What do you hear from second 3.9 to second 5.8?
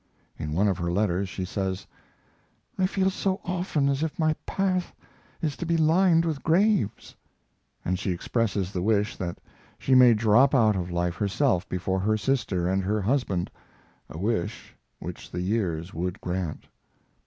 if my path is to be